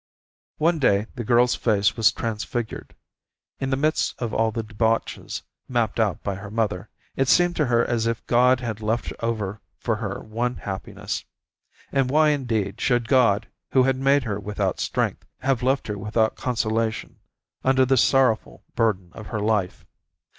One 0.57 0.79
day 0.79 1.05
the 1.13 1.23
girl's 1.23 1.53
face 1.53 1.95
was 1.95 2.11
transfigured. 2.11 2.95
In 3.59 3.69
the 3.69 3.77
midst 3.77 4.19
of 4.19 4.33
all 4.33 4.49
the 4.49 4.63
debauches 4.63 5.43
mapped 5.67 5.99
out 5.99 6.23
by 6.23 6.33
her 6.33 6.49
mother, 6.49 6.89
it 7.15 7.27
seemed 7.27 7.55
to 7.57 7.67
her 7.67 7.85
as 7.85 8.07
if 8.07 8.25
God 8.25 8.61
had 8.61 8.81
left 8.81 9.13
over 9.19 9.61
for 9.77 9.97
her 9.97 10.19
one 10.21 10.55
happiness. 10.55 11.23
And 11.91 12.09
why 12.09 12.29
indeed 12.29 12.81
should 12.81 13.07
God, 13.07 13.47
who 13.73 13.83
had 13.83 13.97
made 13.97 14.23
her 14.23 14.39
without 14.39 14.79
strength, 14.79 15.27
have 15.41 15.61
left 15.61 15.85
her 15.85 15.99
without 15.99 16.33
consolation, 16.35 17.19
under 17.63 17.85
the 17.85 17.95
sorrowful 17.95 18.63
burden 18.73 19.11
of 19.13 19.27
her 19.27 19.39
life? 19.39 19.85